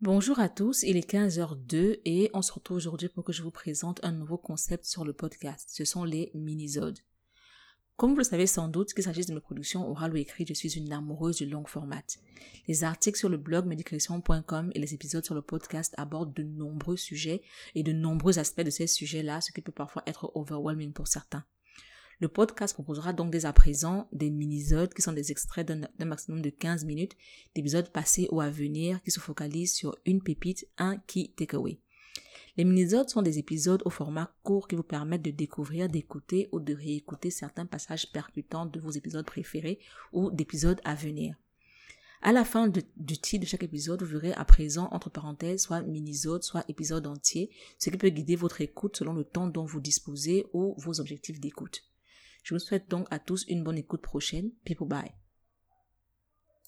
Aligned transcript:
Bonjour 0.00 0.38
à 0.38 0.48
tous, 0.48 0.84
il 0.84 0.96
est 0.96 1.10
15h02 1.10 1.98
et 2.04 2.30
on 2.32 2.40
se 2.40 2.52
retrouve 2.52 2.76
aujourd'hui 2.76 3.08
pour 3.08 3.24
que 3.24 3.32
je 3.32 3.42
vous 3.42 3.50
présente 3.50 3.98
un 4.04 4.12
nouveau 4.12 4.38
concept 4.38 4.84
sur 4.84 5.04
le 5.04 5.12
podcast. 5.12 5.70
Ce 5.72 5.84
sont 5.84 6.04
les 6.04 6.30
minisodes. 6.34 7.00
Comme 7.96 8.12
vous 8.12 8.18
le 8.18 8.22
savez 8.22 8.46
sans 8.46 8.68
doute, 8.68 8.94
qu'il 8.94 9.02
s'agisse 9.02 9.26
de 9.26 9.34
mes 9.34 9.40
productions 9.40 9.90
orales 9.90 10.12
ou 10.12 10.16
écrites, 10.16 10.46
je 10.46 10.54
suis 10.54 10.78
une 10.78 10.92
amoureuse 10.92 11.38
du 11.38 11.46
long 11.46 11.64
format. 11.64 12.04
Les 12.68 12.84
articles 12.84 13.18
sur 13.18 13.28
le 13.28 13.38
blog 13.38 13.66
medicreation.com 13.66 14.70
et 14.72 14.78
les 14.78 14.94
épisodes 14.94 15.24
sur 15.24 15.34
le 15.34 15.42
podcast 15.42 15.94
abordent 15.96 16.32
de 16.32 16.44
nombreux 16.44 16.96
sujets 16.96 17.42
et 17.74 17.82
de 17.82 17.90
nombreux 17.90 18.38
aspects 18.38 18.60
de 18.60 18.70
ces 18.70 18.86
sujets-là, 18.86 19.40
ce 19.40 19.50
qui 19.50 19.62
peut 19.62 19.72
parfois 19.72 20.04
être 20.06 20.30
overwhelming 20.36 20.92
pour 20.92 21.08
certains. 21.08 21.44
Le 22.20 22.26
podcast 22.26 22.74
proposera 22.74 23.12
donc 23.12 23.30
dès 23.30 23.44
à 23.44 23.52
présent 23.52 24.08
des 24.10 24.28
minisodes 24.28 24.92
qui 24.92 25.02
sont 25.02 25.12
des 25.12 25.30
extraits 25.30 25.68
d'un 25.68 26.04
maximum 26.04 26.42
de 26.42 26.50
15 26.50 26.84
minutes 26.84 27.16
d'épisodes 27.54 27.90
passés 27.90 28.26
ou 28.32 28.40
à 28.40 28.50
venir 28.50 29.00
qui 29.04 29.12
se 29.12 29.20
focalisent 29.20 29.74
sur 29.74 29.96
une 30.04 30.20
pépite, 30.20 30.66
un 30.78 30.96
key 30.96 31.30
takeaway. 31.36 31.78
Les 32.56 32.64
minisodes 32.64 33.08
sont 33.08 33.22
des 33.22 33.38
épisodes 33.38 33.82
au 33.84 33.90
format 33.90 34.34
court 34.42 34.66
qui 34.66 34.74
vous 34.74 34.82
permettent 34.82 35.22
de 35.22 35.30
découvrir, 35.30 35.88
d'écouter 35.88 36.48
ou 36.50 36.58
de 36.58 36.74
réécouter 36.74 37.30
certains 37.30 37.66
passages 37.66 38.10
percutants 38.10 38.66
de 38.66 38.80
vos 38.80 38.90
épisodes 38.90 39.24
préférés 39.24 39.78
ou 40.12 40.32
d'épisodes 40.32 40.80
à 40.82 40.96
venir. 40.96 41.36
À 42.20 42.32
la 42.32 42.44
fin 42.44 42.66
du 42.66 42.82
titre 43.16 43.44
de 43.44 43.48
chaque 43.48 43.62
épisode, 43.62 44.02
vous 44.02 44.10
verrez 44.18 44.32
à 44.32 44.44
présent, 44.44 44.88
entre 44.90 45.08
parenthèses, 45.08 45.62
soit 45.62 45.82
minisode, 45.82 46.42
soit 46.42 46.64
épisode 46.66 47.06
entier, 47.06 47.48
ce 47.78 47.90
qui 47.90 47.96
peut 47.96 48.08
guider 48.08 48.34
votre 48.34 48.60
écoute 48.60 48.96
selon 48.96 49.12
le 49.12 49.22
temps 49.22 49.46
dont 49.46 49.64
vous 49.64 49.80
disposez 49.80 50.46
ou 50.52 50.74
vos 50.78 50.98
objectifs 50.98 51.38
d'écoute. 51.38 51.84
Je 52.42 52.54
vous 52.54 52.60
souhaite 52.60 52.88
donc 52.88 53.06
à 53.10 53.18
tous 53.18 53.44
une 53.48 53.62
bonne 53.62 53.78
écoute 53.78 54.02
prochaine. 54.02 54.50
People 54.64 54.88
bye. 54.88 55.12